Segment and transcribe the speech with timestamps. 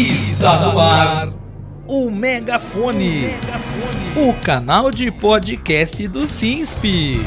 [0.00, 1.28] Está no ar
[1.86, 3.34] o Megafone,
[4.16, 7.20] o canal de podcast do SINSP.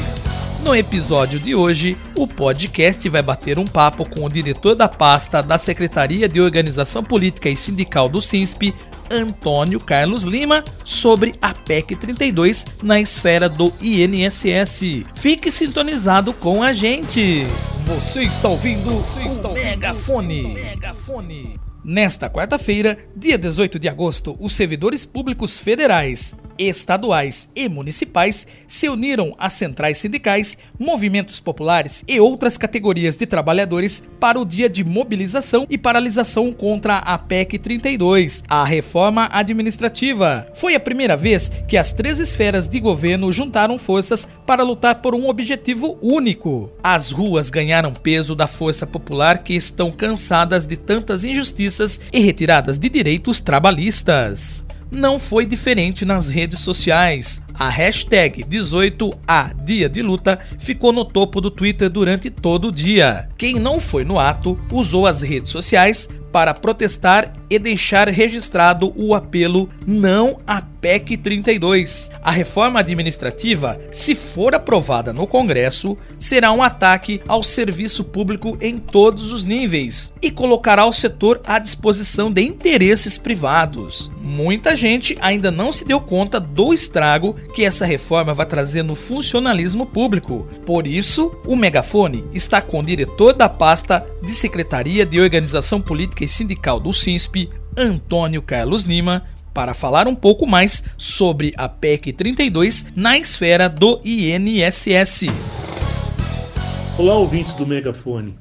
[0.64, 5.40] No episódio de hoje, o podcast vai bater um papo com o diretor da pasta
[5.40, 8.74] da Secretaria de Organização Política e Sindical do SINSP,
[9.08, 15.04] Antônio Carlos Lima, sobre a PEC 32 na esfera do INSS.
[15.14, 17.46] Fique sintonizado com a gente.
[17.86, 20.42] Você está ouvindo, Você está o ouvindo Megafone.
[20.54, 21.63] Megafone.
[21.86, 29.34] Nesta quarta-feira, dia 18 de agosto, os servidores públicos federais, estaduais e municipais se uniram
[29.38, 35.66] às centrais sindicais, movimentos populares e outras categorias de trabalhadores para o dia de mobilização
[35.68, 40.46] e paralisação contra a PEC 32, a reforma administrativa.
[40.54, 45.14] Foi a primeira vez que as três esferas de governo juntaram forças para lutar por
[45.14, 46.72] um objetivo único.
[46.82, 52.78] As ruas ganharam peso da força popular que estão cansadas de tantas injustiças e retiradas
[52.78, 54.63] de direitos trabalhistas
[54.94, 57.42] não foi diferente nas redes sociais.
[57.56, 63.28] A hashtag 18A Dia de Luta ficou no topo do Twitter durante todo o dia.
[63.38, 69.14] Quem não foi no ato usou as redes sociais para protestar e deixar registrado o
[69.14, 72.10] apelo não à PEC 32.
[72.20, 78.78] A reforma administrativa, se for aprovada no Congresso, será um ataque ao serviço público em
[78.78, 84.10] todos os níveis e colocará o setor à disposição de interesses privados.
[84.20, 88.94] Muita gente ainda não se deu conta do estrago que essa reforma vai trazer no
[88.94, 90.48] funcionalismo público.
[90.64, 96.24] Por isso, o Megafone está com o diretor da pasta de Secretaria de Organização Política
[96.24, 102.12] e sindical do SINSP, Antônio Carlos Lima, para falar um pouco mais sobre a PEC
[102.12, 105.26] 32 na esfera do INSS.
[106.98, 108.36] Olá, ouvintes do Megafone.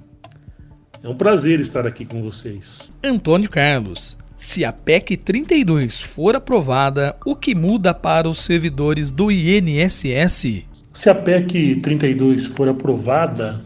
[1.04, 2.90] É um prazer estar aqui com vocês.
[3.04, 9.31] Antônio Carlos, se a PEC 32 for aprovada, o que muda para os servidores do
[9.31, 10.66] INSS?
[10.94, 13.62] Se a PEC 32 for aprovada,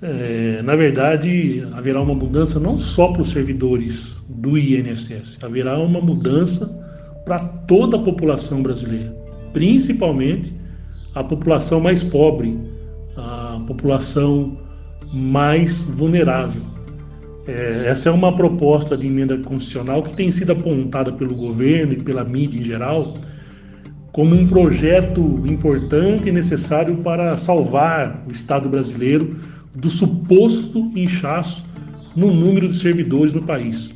[0.00, 6.00] é, na verdade, haverá uma mudança não só para os servidores do INSS, haverá uma
[6.00, 6.68] mudança
[7.26, 9.12] para toda a população brasileira,
[9.52, 10.54] principalmente
[11.16, 12.56] a população mais pobre,
[13.16, 14.56] a população
[15.12, 16.62] mais vulnerável.
[17.46, 21.96] É, essa é uma proposta de emenda constitucional que tem sido apontada pelo governo e
[21.96, 23.14] pela mídia em geral
[24.12, 29.36] como um projeto importante e necessário para salvar o Estado brasileiro
[29.74, 31.66] do suposto inchaço
[32.16, 33.94] no número de servidores no país.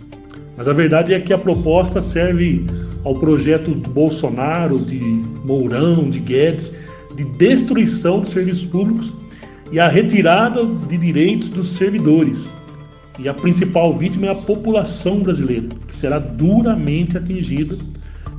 [0.57, 2.65] Mas a verdade é que a proposta serve
[3.03, 5.01] ao projeto Bolsonaro, de
[5.45, 6.75] Mourão, de Guedes,
[7.17, 9.13] de destruição dos serviços públicos
[9.73, 12.55] e a retirada de direitos dos servidores.
[13.19, 17.79] E a principal vítima é a população brasileira, que será duramente atingida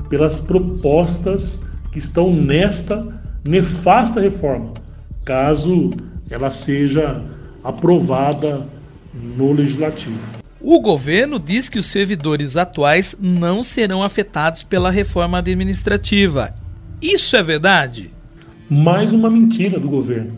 [0.10, 3.08] pelas propostas que estão nesta
[3.44, 4.74] nefasta reforma,
[5.24, 5.92] caso
[6.30, 7.24] ela seja
[7.64, 8.68] aprovada
[9.14, 10.20] no legislativo.
[10.60, 16.54] O governo diz que os servidores atuais não serão afetados pela reforma administrativa.
[17.02, 18.12] Isso é verdade?
[18.70, 20.32] Mais uma mentira do governo.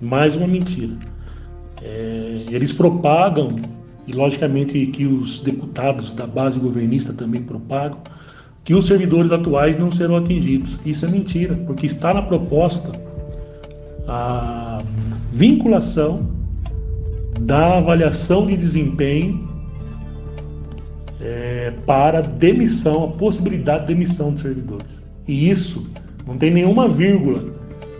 [0.00, 0.94] Mais uma mentira.
[1.82, 3.54] É, eles propagam,
[4.06, 7.98] e logicamente que os deputados da base governista também propagam,
[8.64, 10.78] que os servidores atuais não serão atingidos.
[10.84, 12.92] Isso é mentira, porque está na proposta
[14.08, 14.78] a
[15.32, 16.28] vinculação
[17.40, 19.46] da avaliação de desempenho
[21.20, 25.02] é, para demissão, a possibilidade de demissão de servidores.
[25.26, 25.88] E isso
[26.26, 27.42] não tem nenhuma vírgula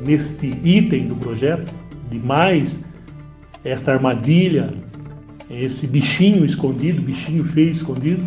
[0.04, 1.72] neste item do projeto,
[2.10, 2.80] de mais
[3.64, 4.70] esta armadilha,
[5.50, 8.24] esse bichinho escondido, bichinho feio escondido,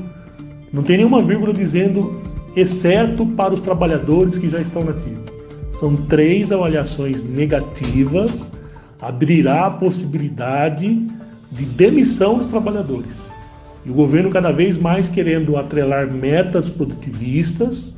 [0.71, 2.21] não tem nenhuma vírgula dizendo
[2.55, 5.31] exceto para os trabalhadores que já estão nativos.
[5.71, 8.51] São três avaliações negativas,
[9.01, 11.07] abrirá a possibilidade
[11.51, 13.31] de demissão dos trabalhadores.
[13.85, 17.97] E o governo cada vez mais querendo atrelar metas produtivistas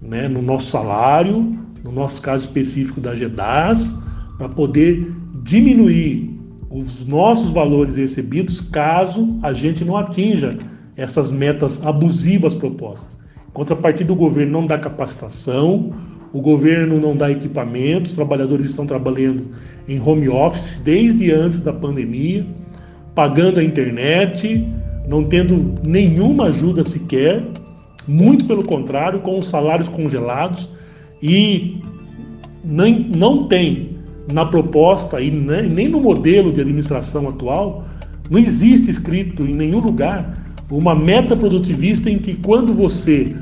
[0.00, 3.96] né, no nosso salário, no nosso caso específico da GEDAS,
[4.36, 5.10] para poder
[5.42, 6.35] diminuir
[6.76, 10.58] os nossos valores recebidos caso a gente não atinja
[10.94, 13.18] essas metas abusivas propostas.
[13.48, 15.94] Em contrapartida, o governo não dá capacitação,
[16.34, 19.52] o governo não dá equipamento, os trabalhadores estão trabalhando
[19.88, 22.46] em home office desde antes da pandemia,
[23.14, 24.62] pagando a internet,
[25.08, 27.42] não tendo nenhuma ajuda sequer,
[28.06, 30.68] muito pelo contrário, com os salários congelados
[31.22, 31.80] e
[32.62, 33.95] nem, não tem
[34.32, 37.84] na proposta e nem no modelo de administração atual,
[38.30, 43.36] não existe escrito em nenhum lugar uma meta produtivista em que quando você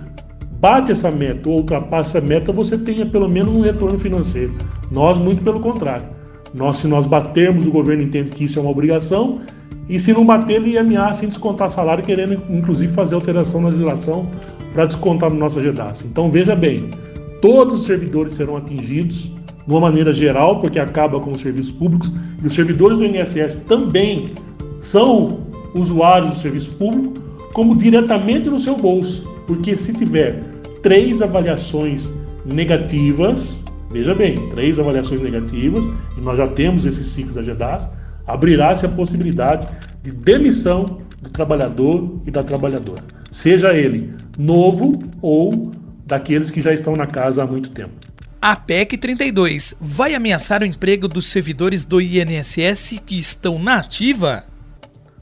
[0.60, 4.54] bate essa meta ou ultrapassa essa meta, você tenha pelo menos um retorno financeiro.
[4.90, 6.06] Nós, muito pelo contrário.
[6.52, 9.40] Nós, se nós batermos, o governo entende que isso é uma obrigação,
[9.88, 14.26] e se não bater, ele ameaça em descontar salário, querendo inclusive fazer alteração na legislação
[14.72, 16.04] para descontar no nosso GEDAS.
[16.04, 16.90] Então veja bem,
[17.42, 19.30] todos os servidores serão atingidos
[19.66, 22.10] de uma maneira geral, porque acaba com os serviços públicos,
[22.42, 24.26] e os servidores do INSS também
[24.80, 25.40] são
[25.74, 27.14] usuários do serviço público,
[27.52, 30.42] como diretamente no seu bolso, porque se tiver
[30.82, 32.12] três avaliações
[32.44, 37.88] negativas, veja bem, três avaliações negativas, e nós já temos esses ciclos da GEDAS,
[38.26, 39.66] abrirá-se a possibilidade
[40.02, 45.72] de demissão do trabalhador e da trabalhadora, seja ele novo ou
[46.06, 47.92] daqueles que já estão na casa há muito tempo.
[48.46, 54.44] A PEC 32 vai ameaçar o emprego dos servidores do INSS que estão na ativa?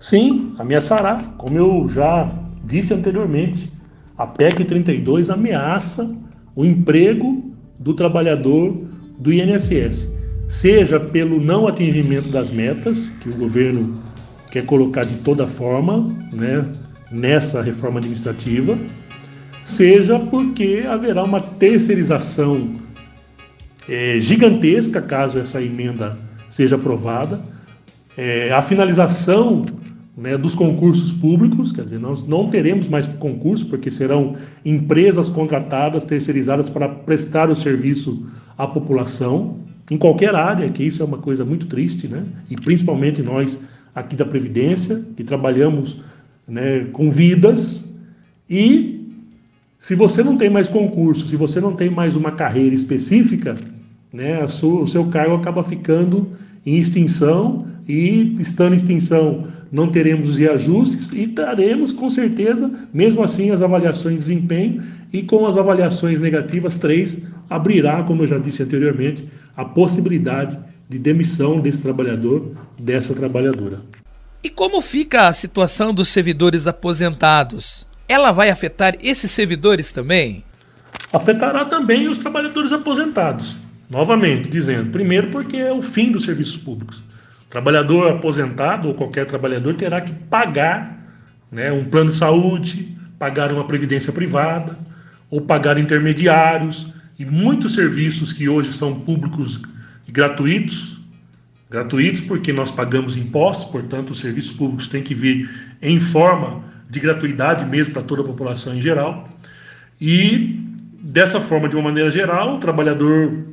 [0.01, 1.23] Sim, ameaçará.
[1.39, 2.29] Como eu já
[2.65, 3.71] disse anteriormente,
[4.19, 6.13] a PEC 32 ameaça
[6.57, 10.11] o emprego do trabalhador do INSS,
[10.49, 14.03] seja pelo não atingimento das metas que o governo
[14.51, 16.67] quer colocar de toda forma, né,
[17.09, 18.77] nessa reforma administrativa,
[19.65, 22.82] seja porque haverá uma terceirização
[23.89, 26.19] é, gigantesca caso essa emenda
[26.49, 27.41] seja aprovada,
[28.17, 29.65] é, a finalização
[30.17, 36.05] né, dos concursos públicos, quer dizer, nós não teremos mais concurso, porque serão empresas contratadas,
[36.05, 38.27] terceirizadas para prestar o serviço
[38.57, 39.59] à população,
[39.91, 42.25] em qualquer área, que isso é uma coisa muito triste, né?
[42.51, 43.59] e principalmente nós
[43.95, 46.03] aqui da Previdência, que trabalhamos
[46.47, 47.91] né, com vidas,
[48.49, 49.01] e
[49.79, 53.57] se você não tem mais concurso, se você não tem mais uma carreira específica,
[54.13, 56.33] né, sua, o seu cargo acaba ficando
[56.65, 63.23] em extinção e estando em extinção não teremos os reajustes e daremos com certeza, mesmo
[63.23, 64.83] assim, as avaliações de desempenho
[65.13, 69.27] e com as avaliações negativas 3 abrirá, como eu já disse anteriormente,
[69.57, 70.59] a possibilidade
[70.89, 73.81] de demissão desse trabalhador, dessa trabalhadora.
[74.45, 77.87] E como fica a situação dos servidores aposentados?
[78.09, 80.45] Ela vai afetar esses servidores também?
[81.13, 83.59] Afetará também os trabalhadores aposentados.
[83.93, 87.05] Novamente, dizendo, primeiro porque é o fim dos serviços públicos.
[87.51, 90.99] Trabalhador aposentado ou qualquer trabalhador terá que pagar
[91.51, 94.79] né, um plano de saúde, pagar uma previdência privada,
[95.29, 99.61] ou pagar intermediários e muitos serviços que hoje são públicos
[100.09, 100.99] e gratuitos.
[101.69, 105.51] Gratuitos porque nós pagamos impostos, portanto, os serviços públicos têm que vir
[105.83, 109.29] em forma de gratuidade mesmo para toda a população em geral.
[110.01, 110.59] E
[110.99, 113.52] dessa forma, de uma maneira geral, o trabalhador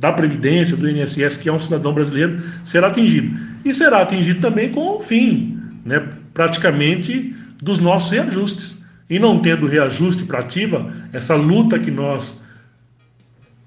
[0.00, 3.38] da Previdência, do INSS, que é um cidadão brasileiro, será atingido.
[3.62, 6.02] E será atingido também com o fim, né,
[6.32, 8.82] praticamente, dos nossos reajustes.
[9.10, 12.40] E não tendo reajuste para ativa, essa luta que nós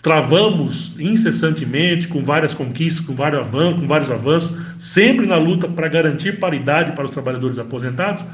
[0.02, 5.88] travamos incessantemente, com várias conquistas, com vários avanços, com vários avanços, sempre na luta para
[5.88, 8.26] garantir paridade para os trabalhadores aposentados,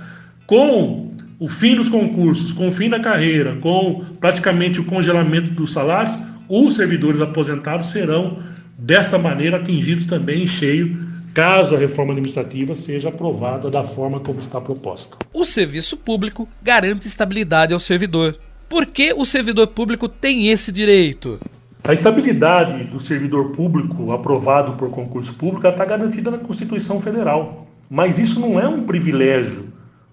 [0.48, 5.74] com o fim dos concursos, com o fim da carreira, com praticamente o congelamento dos
[5.74, 6.18] salários,
[6.50, 8.40] os servidores aposentados serão,
[8.78, 10.98] desta maneira, atingidos também em cheio,
[11.34, 15.18] caso a reforma administrativa seja aprovada da forma como está proposta.
[15.32, 18.38] O serviço público garante estabilidade ao servidor.
[18.68, 21.40] Por que o servidor público tem esse direito?
[21.84, 27.66] A estabilidade do servidor público aprovado por concurso público está garantida na Constituição Federal.
[27.90, 29.68] Mas isso não é um privilégio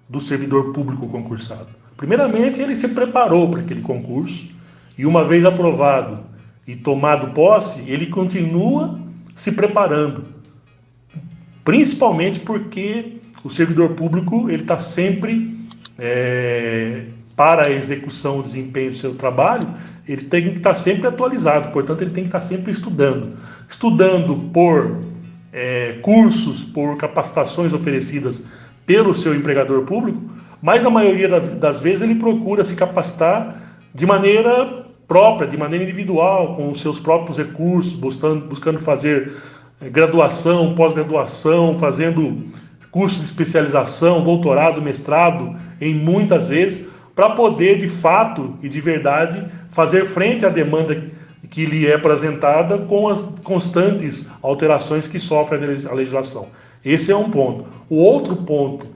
[0.08, 1.68] do servidor público concursado.
[1.96, 4.48] Primeiramente, ele se preparou para aquele concurso,
[4.96, 6.20] e uma vez aprovado
[6.66, 8.98] e tomado posse, ele continua
[9.34, 10.24] se preparando.
[11.64, 15.56] Principalmente porque o servidor público ele está sempre
[15.98, 17.04] é,
[17.36, 19.68] para a execução, o desempenho do seu trabalho,
[20.08, 21.72] ele tem que estar tá sempre atualizado.
[21.72, 23.36] Portanto, ele tem que estar tá sempre estudando,
[23.68, 25.00] estudando por
[25.52, 28.42] é, cursos, por capacitações oferecidas
[28.86, 30.22] pelo seu empregador público,
[30.62, 33.60] mas na maioria das vezes ele procura se capacitar
[33.92, 39.32] de maneira própria, de maneira individual, com os seus próprios recursos, buscando, buscando fazer
[39.80, 42.44] eh, graduação, pós-graduação, fazendo
[42.90, 49.44] cursos de especialização, doutorado, mestrado, em muitas vezes, para poder de fato e de verdade
[49.70, 51.02] fazer frente à demanda
[51.50, 55.56] que lhe é apresentada com as constantes alterações que sofre
[55.88, 56.48] a legislação.
[56.84, 57.66] Esse é um ponto.
[57.88, 58.86] O outro ponto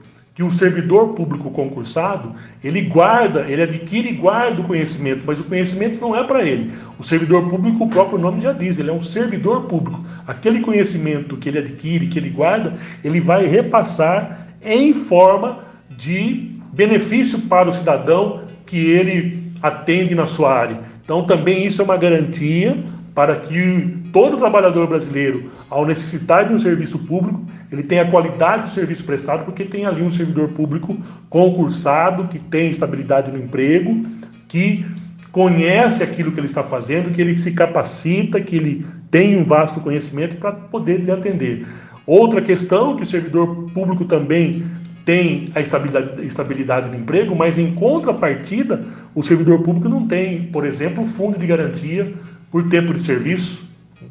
[0.41, 2.33] que o servidor público concursado,
[2.63, 6.73] ele guarda, ele adquire e guarda o conhecimento, mas o conhecimento não é para ele.
[6.97, 10.03] O servidor público, o próprio nome já diz, ele é um servidor público.
[10.25, 15.59] Aquele conhecimento que ele adquire, que ele guarda, ele vai repassar em forma
[15.95, 20.79] de benefício para o cidadão que ele atende na sua área.
[21.03, 22.75] Então, também isso é uma garantia
[23.13, 28.63] para que todo trabalhador brasileiro, ao necessitar de um serviço público, ele tenha a qualidade
[28.63, 30.97] do serviço prestado, porque tem ali um servidor público
[31.29, 34.05] concursado, que tem estabilidade no emprego,
[34.47, 34.85] que
[35.31, 39.79] conhece aquilo que ele está fazendo, que ele se capacita, que ele tem um vasto
[39.79, 41.65] conhecimento para poder lhe atender.
[42.05, 44.63] Outra questão que o servidor público também
[45.05, 48.83] tem a estabilidade, estabilidade no emprego, mas em contrapartida,
[49.15, 52.13] o servidor público não tem, por exemplo, fundo de garantia
[52.51, 53.63] por tempo de serviço,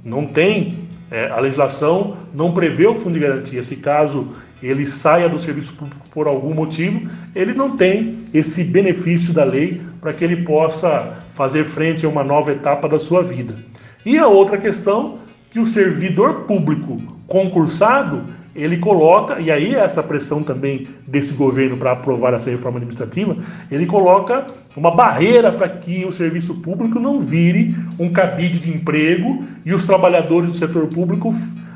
[0.05, 0.89] não tem.
[1.11, 3.63] É, a legislação não prevê o fundo de garantia.
[3.63, 4.29] Se caso
[4.63, 9.81] ele saia do serviço público por algum motivo, ele não tem esse benefício da lei
[10.01, 13.57] para que ele possa fazer frente a uma nova etapa da sua vida.
[14.05, 15.19] E a outra questão
[15.51, 21.93] que o servidor público concursado ele coloca, e aí essa pressão também desse governo para
[21.93, 23.37] aprovar essa reforma administrativa,
[23.71, 29.45] ele coloca uma barreira para que o serviço público não vire um cabide de emprego
[29.65, 31.35] e os trabalhadores do setor público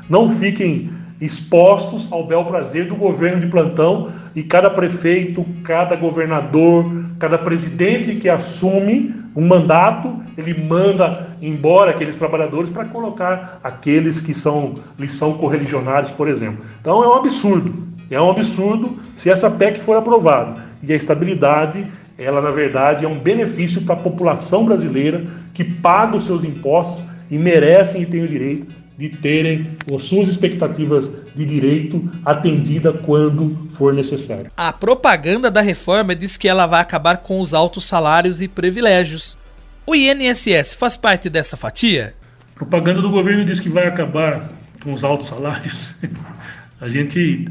[0.09, 6.85] não fiquem expostos ao bel prazer do governo de plantão e cada prefeito, cada governador,
[7.17, 14.33] cada presidente que assume um mandato, ele manda embora aqueles trabalhadores para colocar aqueles que
[14.33, 14.73] são
[15.09, 16.65] são correligionários, por exemplo.
[16.81, 17.85] Então é um absurdo.
[18.09, 20.61] É um absurdo se essa PEC for aprovada.
[20.83, 21.85] E a estabilidade,
[22.17, 27.03] ela na verdade é um benefício para a população brasileira que paga os seus impostos
[27.31, 33.67] e merecem e têm o direito de terem as suas expectativas de direito atendida quando
[33.69, 34.51] for necessário.
[34.55, 39.37] A propaganda da reforma diz que ela vai acabar com os altos salários e privilégios.
[39.85, 42.13] O INSS faz parte dessa fatia?
[42.55, 44.49] A propaganda do governo diz que vai acabar
[44.81, 45.93] com os altos salários.
[46.79, 47.45] A gente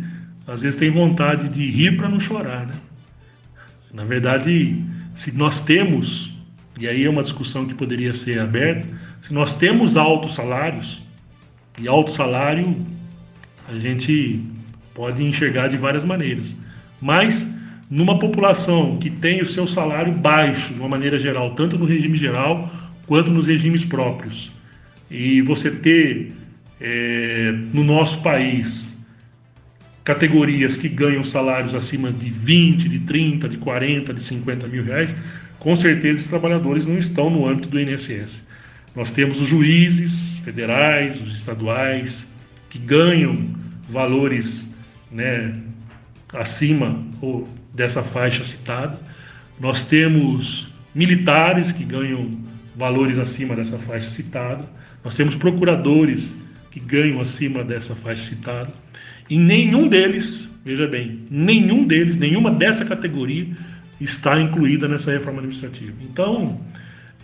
[0.47, 2.75] às vezes tem vontade de rir para não chorar, né?
[3.93, 4.83] Na verdade,
[5.15, 6.35] se nós temos,
[6.79, 8.89] e aí é uma discussão que poderia ser aberta,
[9.23, 11.04] se nós temos altos salários,
[11.79, 12.77] e alto salário
[13.69, 14.41] a gente
[14.95, 16.55] pode enxergar de várias maneiras.
[17.01, 17.47] Mas
[17.91, 22.17] numa população que tem o seu salário baixo, de uma maneira geral, tanto no regime
[22.17, 22.71] geral
[23.07, 24.51] quanto nos regimes próprios,
[25.11, 26.33] e você ter
[26.81, 28.99] é, no nosso país
[30.03, 35.15] categorias que ganham salários acima de 20, de 30, de 40, de 50 mil reais,
[35.59, 38.45] com certeza os trabalhadores não estão no âmbito do INSS.
[38.95, 42.27] Nós temos os juízes federais, os estaduais,
[42.71, 43.55] que ganham
[43.89, 44.69] valores
[45.11, 45.55] né,
[46.33, 48.99] acima ou dessa faixa citada.
[49.59, 52.31] Nós temos militares que ganham
[52.77, 54.69] valores acima dessa faixa citada.
[55.05, 56.35] Nós temos procuradores
[56.71, 58.73] que ganham acima dessa faixa citada.
[59.31, 63.47] E nenhum deles, veja bem, nenhum deles, nenhuma dessa categoria
[64.01, 65.95] está incluída nessa reforma administrativa.
[66.03, 66.61] Então,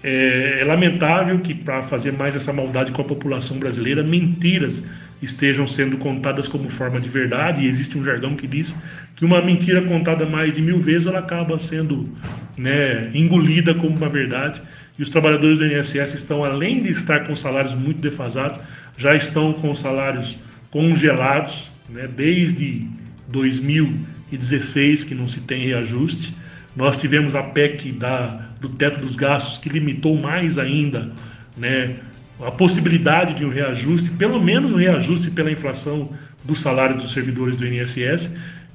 [0.03, 4.83] é, é lamentável que, para fazer mais essa maldade com a população brasileira, mentiras
[5.23, 8.75] estejam sendo contadas como forma de verdade, e existe um jargão que diz
[9.17, 12.09] que uma mentira contada mais de mil vezes ela acaba sendo
[12.57, 14.63] né, engolida como uma verdade.
[14.99, 18.59] E os trabalhadores do INSS estão, além de estar com salários muito defasados,
[18.97, 20.39] já estão com salários
[20.71, 22.87] congelados, né, desde
[23.29, 26.35] 2016 que não se tem reajuste.
[26.75, 31.11] Nós tivemos a PEC da do teto dos gastos, que limitou mais ainda
[31.57, 31.97] né,
[32.41, 36.11] a possibilidade de um reajuste, pelo menos um reajuste pela inflação
[36.45, 38.31] do salário dos servidores do INSS,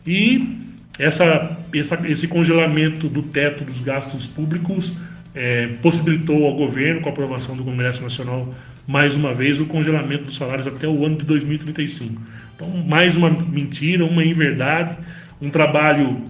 [0.05, 0.65] e
[0.97, 4.93] essa, essa, esse congelamento do teto dos gastos públicos
[5.33, 8.53] é, possibilitou ao governo, com a aprovação do Congresso Nacional,
[8.87, 12.21] mais uma vez, o congelamento dos salários até o ano de 2035.
[12.55, 14.95] Então, mais uma mentira, uma inverdade,
[15.41, 16.21] um trabalho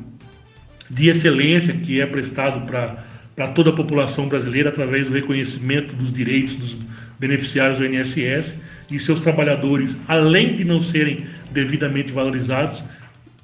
[0.89, 3.03] de excelência que é prestado para
[3.35, 6.77] para toda a população brasileira através do reconhecimento dos direitos dos
[7.19, 8.55] beneficiários do INSS
[8.89, 12.83] e seus trabalhadores, além de não serem devidamente valorizados,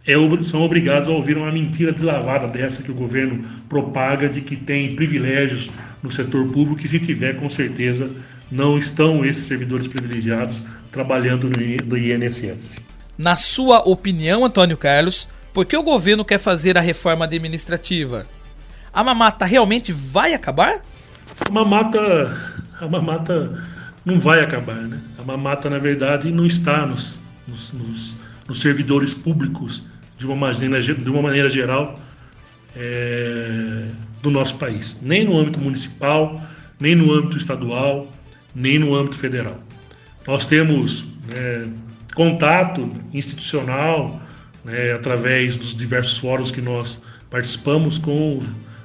[0.05, 4.55] é, são obrigados a ouvir uma mentira deslavada dessa que o governo propaga de que
[4.55, 5.69] tem privilégios
[6.01, 8.09] no setor público e se tiver, com certeza,
[8.51, 12.81] não estão esses servidores privilegiados trabalhando no INSS.
[13.17, 18.25] Na sua opinião, Antônio Carlos, por que o governo quer fazer a reforma administrativa?
[18.93, 20.81] A mamata realmente vai acabar?
[21.47, 23.63] A mamata, a mamata
[24.05, 24.99] não vai acabar, né?
[25.17, 28.15] A mamata, na verdade, não está nos, nos, nos,
[28.47, 29.83] nos servidores públicos
[30.17, 31.97] de uma maneira, de uma maneira geral
[32.75, 33.87] é,
[34.21, 36.41] do nosso país, nem no âmbito municipal,
[36.79, 38.11] nem no âmbito estadual,
[38.53, 39.57] nem no âmbito federal.
[40.27, 41.65] Nós temos é,
[42.13, 44.21] contato institucional
[44.63, 48.41] né, através dos diversos fóruns que nós participamos com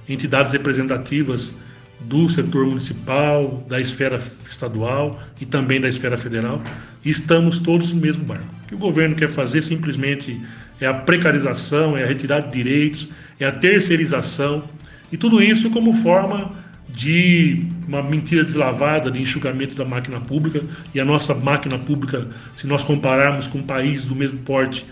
[0.09, 1.57] entidades representativas
[2.01, 6.63] do setor municipal, da esfera estadual e também da esfera federal,
[7.05, 8.45] estamos todos no mesmo barco.
[8.65, 10.41] O que o governo quer fazer simplesmente
[10.81, 13.09] é a precarização, é a retirada de direitos,
[13.41, 14.63] é a terceirização,
[15.11, 16.53] e tudo isso como forma
[16.89, 20.63] de uma mentira deslavada de enxugamento da máquina pública,
[20.95, 24.85] e a nossa máquina pública, se nós compararmos com um país do mesmo porte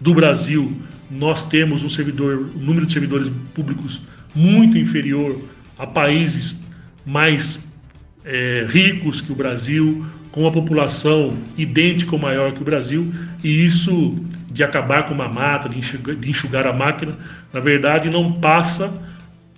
[0.00, 0.72] do Brasil,
[1.10, 4.02] nós temos um servidor, um número de servidores públicos
[4.34, 5.38] muito inferior
[5.78, 6.62] a países
[7.04, 7.68] mais
[8.24, 13.12] é, ricos que o Brasil, com a população idêntica ou maior que o Brasil,
[13.42, 14.16] e isso
[14.50, 17.16] de acabar com uma mata, de enxugar, de enxugar a máquina,
[17.52, 18.92] na verdade não passa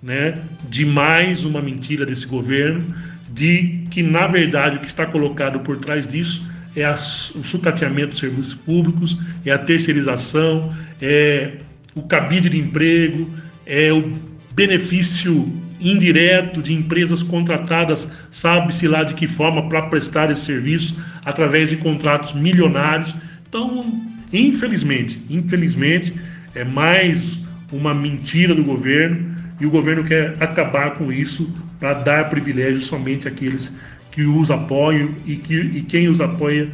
[0.01, 0.39] né,
[0.69, 2.83] de mais uma mentira desse governo,
[3.29, 8.11] de que na verdade o que está colocado por trás disso é a, o sucateamento
[8.11, 11.57] dos serviços públicos, é a terceirização, é
[11.93, 13.29] o cabide de emprego,
[13.65, 14.13] é o
[14.55, 21.69] benefício indireto de empresas contratadas, sabe-se lá de que forma, para prestar esse serviço através
[21.69, 23.13] de contratos milionários.
[23.47, 26.13] Então, infelizmente, infelizmente,
[26.55, 32.29] é mais uma mentira do governo e o governo quer acabar com isso para dar
[32.29, 33.77] privilégios somente àqueles
[34.11, 36.71] que os apoiam e, que, e quem os apoia,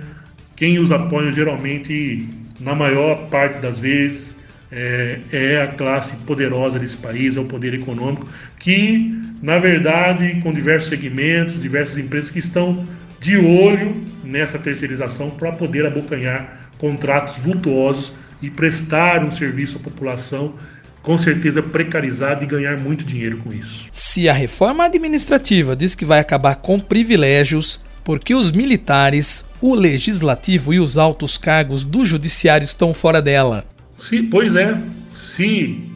[0.56, 4.40] quem os apoia geralmente, na maior parte das vezes,
[4.72, 10.54] é, é, a classe poderosa desse país, é o poder econômico, que, na verdade, com
[10.54, 12.88] diversos segmentos, diversas empresas que estão
[13.20, 20.56] de olho nessa terceirização para poder abocanhar contratos vultuosos e prestar um serviço à população
[21.04, 23.88] com certeza precarizado e ganhar muito dinheiro com isso.
[23.92, 30.74] Se a reforma administrativa diz que vai acabar com privilégios, porque os militares, o legislativo
[30.74, 33.66] e os altos cargos do judiciário estão fora dela?
[34.02, 34.82] Se, pois é,
[35.12, 35.88] se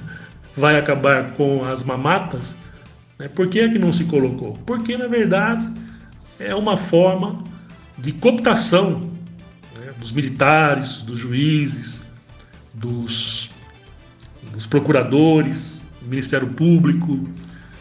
[0.54, 2.54] vai acabar com as mamatas,
[3.18, 4.52] né, por que é que não se colocou?
[4.66, 5.66] Porque, na verdade,
[6.38, 7.42] é uma forma
[7.96, 9.10] de cooptação
[9.78, 12.02] né, dos militares, dos juízes,
[12.74, 13.50] dos,
[14.52, 17.26] dos procuradores, do Ministério Público,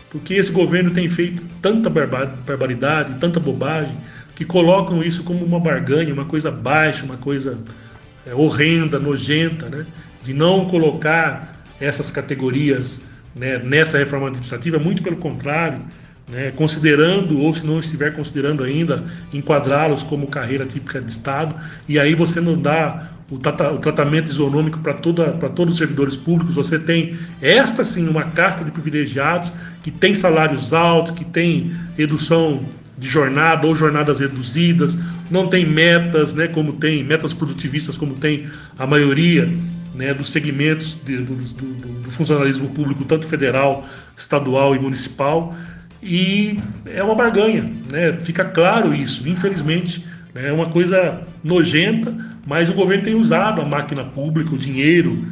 [0.09, 3.97] porque esse governo tem feito tanta barbaridade, tanta bobagem,
[4.33, 7.59] que colocam isso como uma barganha, uma coisa baixa, uma coisa
[8.25, 9.85] é, horrenda, nojenta, né?
[10.23, 13.01] de não colocar essas categorias
[13.35, 15.81] né, nessa reforma administrativa, muito pelo contrário,
[16.29, 21.55] né, considerando, ou se não estiver considerando ainda, enquadrá-los como carreira típica de Estado,
[21.87, 26.55] e aí você não dá o, trata, o tratamento isonômico para todos os servidores públicos,
[26.55, 32.63] você tem esta sim uma casta de privilegiados que tem salários altos, que tem redução
[33.03, 34.97] de jornada ou jornadas reduzidas,
[35.29, 38.47] não tem metas, né, como tem metas produtivistas, como tem
[38.79, 39.51] a maioria
[39.93, 41.65] né, dos segmentos de, do, do,
[42.03, 43.85] do, funcionalismo público, tanto federal,
[44.15, 45.53] estadual e municipal,
[46.01, 49.27] e é uma barganha, né, fica claro isso.
[49.27, 52.15] Infelizmente, né, é uma coisa nojenta,
[52.47, 55.25] mas o governo tem usado a máquina pública, o dinheiro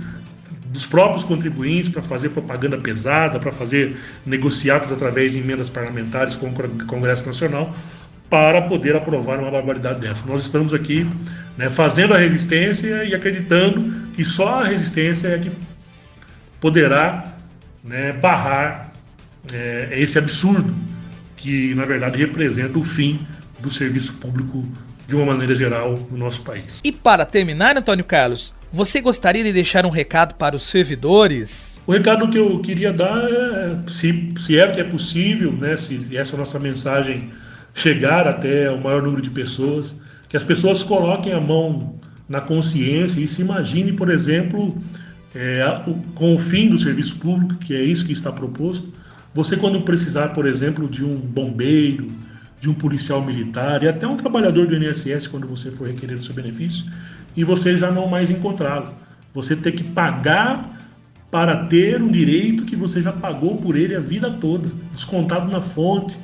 [0.71, 6.47] dos próprios contribuintes para fazer propaganda pesada, para fazer negociados através de emendas parlamentares com
[6.47, 7.73] o Congresso Nacional,
[8.29, 10.25] para poder aprovar uma barbaridade dessa.
[10.25, 11.05] Nós estamos aqui
[11.57, 15.51] né, fazendo a resistência e acreditando que só a resistência é que
[16.61, 17.25] poderá
[17.83, 18.93] né, barrar
[19.51, 20.73] é, esse absurdo
[21.35, 23.27] que, na verdade, representa o fim
[23.59, 24.65] do serviço público
[25.07, 26.79] de uma maneira geral no nosso país.
[26.83, 31.79] E para terminar, Antônio Carlos, você gostaria de deixar um recado para os servidores?
[31.85, 36.15] O recado que eu queria dar é, se, se é que é possível, né, se
[36.15, 37.29] essa nossa mensagem
[37.73, 39.95] chegar até o maior número de pessoas,
[40.29, 44.81] que as pessoas coloquem a mão na consciência e se imagine, por exemplo,
[45.35, 45.63] é,
[46.15, 48.93] com o fim do serviço público, que é isso que está proposto,
[49.33, 52.07] você quando precisar, por exemplo, de um bombeiro,
[52.59, 56.21] de um policial militar e até um trabalhador do INSS quando você for requerer o
[56.21, 56.85] seu benefício,
[57.35, 58.89] e você já não mais encontrá-lo.
[59.33, 60.79] Você ter que pagar
[61.29, 65.61] para ter um direito que você já pagou por ele a vida toda, descontado na
[65.61, 66.17] fonte,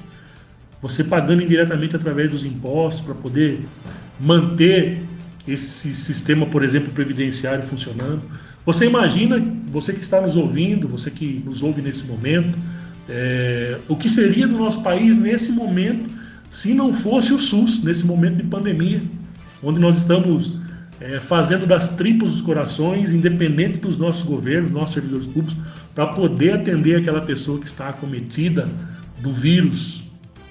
[0.82, 3.62] você pagando indiretamente através dos impostos para poder
[4.20, 5.02] manter
[5.48, 8.22] esse sistema, por exemplo, previdenciário funcionando.
[8.66, 9.42] Você imagina,
[9.72, 12.58] você que está nos ouvindo, você que nos ouve nesse momento,
[13.08, 16.10] é, o que seria do nosso país nesse momento
[16.50, 19.02] se não fosse o SUS, nesse momento de pandemia,
[19.64, 20.57] onde nós estamos
[21.00, 25.56] é, fazendo das tripas dos corações, independente dos nossos governos, nossos servidores públicos,
[25.94, 28.68] para poder atender aquela pessoa que está acometida
[29.20, 30.04] do vírus,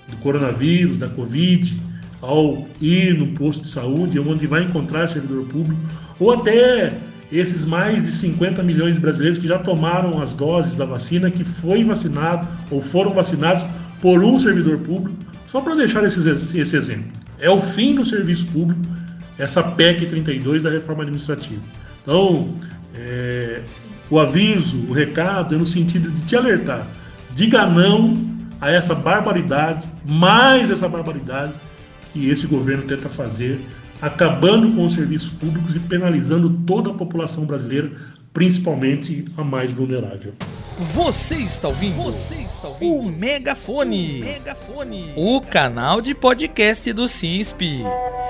[0.08, 1.80] do coronavírus, da Covid,
[2.20, 5.80] ao ir no posto de saúde, onde vai encontrar servidor público,
[6.18, 6.92] ou até
[7.30, 11.42] esses mais de 50 milhões de brasileiros que já tomaram as doses da vacina, que
[11.42, 13.64] foi vacinado ou foram vacinados
[14.00, 15.16] por um servidor público,
[15.48, 17.12] só para deixar esse exemplo.
[17.38, 18.80] É o fim do serviço público,
[19.38, 21.62] essa PEC 32 da reforma administrativa.
[22.02, 22.54] Então,
[22.94, 23.62] é,
[24.08, 26.86] o aviso, o recado é no sentido de te alertar.
[27.34, 28.16] Diga não
[28.60, 31.52] a essa barbaridade, mais essa barbaridade
[32.12, 33.60] que esse governo tenta fazer,
[34.00, 37.92] acabando com os serviços públicos e penalizando toda a população brasileira,
[38.36, 40.34] principalmente a mais vulnerável.
[40.92, 41.96] Você está ouvindo?
[42.02, 42.96] Você está ouvindo?
[42.96, 44.20] O Megafone.
[44.20, 45.12] O Megafone.
[45.16, 47.82] O canal de podcast do SINSP.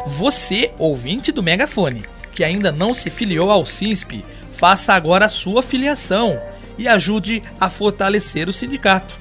[0.06, 5.60] Você, ouvinte do Megafone, que ainda não se filiou ao SINSP, faça agora a sua
[5.60, 6.40] filiação
[6.78, 9.16] e ajude a fortalecer o sindicato.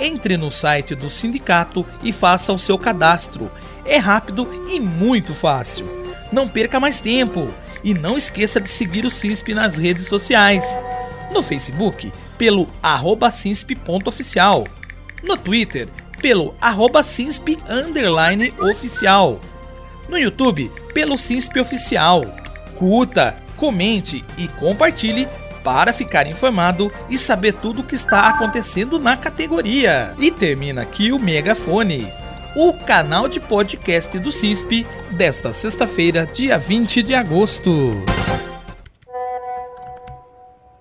[0.00, 3.48] Entre no site do sindicato e faça o seu cadastro.
[3.86, 5.86] É rápido e muito fácil.
[6.32, 10.80] Não perca mais tempo e não esqueça de seguir o SINSP nas redes sociais.
[11.30, 14.66] No Facebook, pelo arroba cinsp.oficial.
[15.22, 15.88] No Twitter,
[16.20, 17.58] pelo arroba cinsp
[18.58, 19.40] oficial.
[20.08, 22.24] No YouTube, pelo Cinsp Oficial.
[22.76, 25.26] Curta, comente e compartilhe
[25.62, 30.14] para ficar informado e saber tudo o que está acontecendo na categoria.
[30.18, 32.12] E termina aqui o Megafone,
[32.54, 37.90] o canal de podcast do CISP desta sexta-feira, dia 20 de agosto.